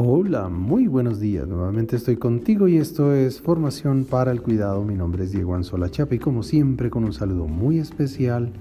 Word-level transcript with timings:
Hola, 0.00 0.48
muy 0.48 0.86
buenos 0.86 1.18
días. 1.18 1.48
Nuevamente 1.48 1.96
estoy 1.96 2.18
contigo 2.18 2.68
y 2.68 2.76
esto 2.76 3.12
es 3.12 3.40
Formación 3.40 4.04
para 4.04 4.30
el 4.30 4.42
Cuidado. 4.42 4.84
Mi 4.84 4.94
nombre 4.94 5.24
es 5.24 5.32
Diego 5.32 5.56
Anzola 5.56 5.90
Chapa 5.90 6.14
y 6.14 6.20
como 6.20 6.44
siempre 6.44 6.88
con 6.88 7.02
un 7.02 7.12
saludo 7.12 7.48
muy 7.48 7.80
especial 7.80 8.52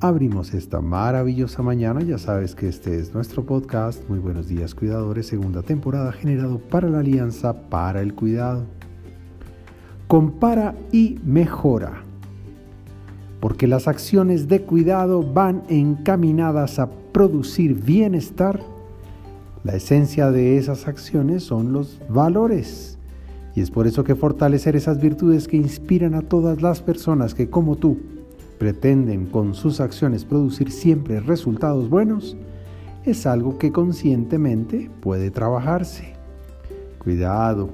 abrimos 0.00 0.52
esta 0.52 0.82
maravillosa 0.82 1.62
mañana. 1.62 2.02
Ya 2.02 2.18
sabes 2.18 2.54
que 2.54 2.68
este 2.68 2.98
es 2.98 3.14
nuestro 3.14 3.46
podcast. 3.46 4.06
Muy 4.10 4.18
buenos 4.18 4.46
días 4.46 4.74
cuidadores, 4.74 5.28
segunda 5.28 5.62
temporada 5.62 6.12
generado 6.12 6.58
para 6.58 6.90
la 6.90 6.98
Alianza 6.98 7.70
para 7.70 8.02
el 8.02 8.12
Cuidado. 8.12 8.66
Compara 10.06 10.74
y 10.92 11.18
mejora. 11.24 12.02
Porque 13.40 13.66
las 13.66 13.88
acciones 13.88 14.48
de 14.48 14.60
cuidado 14.60 15.22
van 15.22 15.62
encaminadas 15.70 16.78
a 16.78 16.90
producir 16.90 17.72
bienestar 17.72 18.60
la 19.64 19.74
esencia 19.74 20.30
de 20.30 20.56
esas 20.56 20.86
acciones 20.86 21.42
son 21.42 21.72
los 21.72 22.00
valores. 22.08 22.98
Y 23.54 23.60
es 23.60 23.70
por 23.70 23.86
eso 23.86 24.04
que 24.04 24.14
fortalecer 24.14 24.76
esas 24.76 25.00
virtudes 25.00 25.48
que 25.48 25.56
inspiran 25.56 26.14
a 26.14 26.22
todas 26.22 26.62
las 26.62 26.80
personas 26.80 27.34
que 27.34 27.50
como 27.50 27.76
tú 27.76 27.98
pretenden 28.58 29.26
con 29.26 29.54
sus 29.54 29.80
acciones 29.80 30.24
producir 30.24 30.70
siempre 30.70 31.20
resultados 31.20 31.88
buenos, 31.88 32.36
es 33.04 33.26
algo 33.26 33.58
que 33.58 33.72
conscientemente 33.72 34.90
puede 35.00 35.30
trabajarse. 35.30 36.14
Cuidado, 36.98 37.70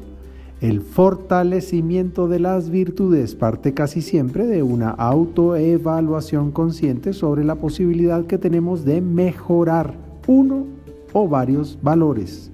el 0.60 0.80
fortalecimiento 0.80 2.28
de 2.28 2.38
las 2.38 2.70
virtudes 2.70 3.34
parte 3.34 3.74
casi 3.74 4.00
siempre 4.00 4.46
de 4.46 4.62
una 4.62 4.90
autoevaluación 4.90 6.52
consciente 6.52 7.12
sobre 7.12 7.44
la 7.44 7.56
posibilidad 7.56 8.24
que 8.24 8.38
tenemos 8.38 8.84
de 8.84 9.00
mejorar 9.00 9.94
uno 10.26 10.66
o 11.14 11.26
varios 11.26 11.78
valores, 11.80 12.50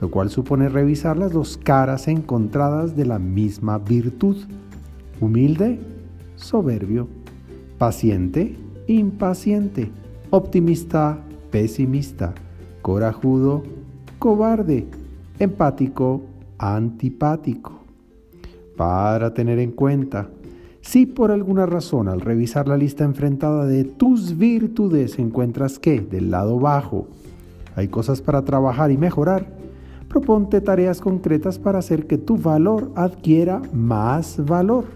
lo 0.00 0.10
cual 0.10 0.30
supone 0.30 0.68
revisar 0.68 1.16
las 1.16 1.32
dos 1.32 1.56
caras 1.56 2.06
encontradas 2.06 2.94
de 2.94 3.06
la 3.06 3.18
misma 3.18 3.78
virtud. 3.78 4.36
Humilde, 5.20 5.80
soberbio, 6.36 7.08
paciente, 7.78 8.54
impaciente, 8.86 9.90
optimista, 10.30 11.18
pesimista, 11.50 12.34
corajudo, 12.82 13.64
cobarde, 14.18 14.86
empático, 15.38 16.22
antipático. 16.58 17.80
Para 18.76 19.32
tener 19.32 19.58
en 19.58 19.72
cuenta, 19.72 20.28
si 20.82 21.06
por 21.06 21.30
alguna 21.30 21.64
razón 21.64 22.08
al 22.08 22.20
revisar 22.20 22.68
la 22.68 22.76
lista 22.76 23.04
enfrentada 23.04 23.64
de 23.64 23.84
tus 23.84 24.36
virtudes 24.36 25.18
encuentras 25.18 25.78
que 25.78 26.00
del 26.00 26.30
lado 26.30 26.60
bajo 26.60 27.08
hay 27.76 27.88
cosas 27.88 28.22
para 28.22 28.42
trabajar 28.42 28.90
y 28.90 28.96
mejorar, 28.96 29.46
proponte 30.08 30.62
tareas 30.62 31.00
concretas 31.00 31.58
para 31.58 31.78
hacer 31.78 32.06
que 32.06 32.16
tu 32.16 32.38
valor 32.38 32.90
adquiera 32.96 33.60
más 33.72 34.44
valor. 34.44 34.86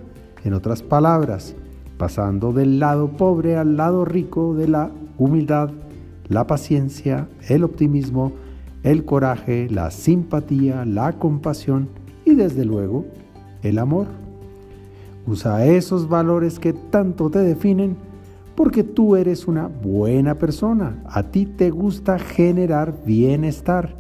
En 0.44 0.54
otras 0.54 0.82
palabras, 0.82 1.54
pasando 1.98 2.54
del 2.54 2.80
lado 2.80 3.08
pobre 3.08 3.56
al 3.56 3.76
lado 3.76 4.06
rico 4.06 4.54
de 4.54 4.66
la 4.66 4.90
humildad, 5.18 5.70
la 6.28 6.46
paciencia, 6.46 7.28
el 7.48 7.64
optimismo, 7.64 8.32
el 8.82 9.04
coraje, 9.04 9.68
la 9.68 9.90
simpatía, 9.90 10.86
la 10.86 11.12
compasión 11.12 11.88
y 12.24 12.34
desde 12.34 12.64
luego 12.64 13.04
el 13.62 13.78
amor. 13.78 14.06
Usa 15.26 15.66
esos 15.66 16.08
valores 16.08 16.58
que 16.58 16.72
tanto 16.72 17.28
te 17.28 17.40
definen 17.40 17.96
porque 18.54 18.84
tú 18.84 19.16
eres 19.16 19.46
una 19.48 19.68
buena 19.68 20.36
persona. 20.36 21.02
A 21.06 21.22
ti 21.22 21.46
te 21.46 21.70
gusta 21.70 22.18
generar 22.18 22.94
bienestar. 23.04 23.96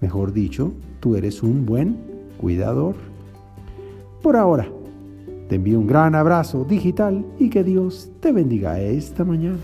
Mejor 0.00 0.32
dicho, 0.32 0.72
tú 1.00 1.16
eres 1.16 1.42
un 1.42 1.66
buen 1.66 1.96
cuidador. 2.38 2.94
Por 4.22 4.36
ahora, 4.36 4.68
te 5.48 5.56
envío 5.56 5.78
un 5.78 5.86
gran 5.86 6.14
abrazo 6.14 6.64
digital 6.64 7.24
y 7.38 7.50
que 7.50 7.64
Dios 7.64 8.10
te 8.20 8.32
bendiga 8.32 8.80
esta 8.80 9.24
mañana. 9.24 9.58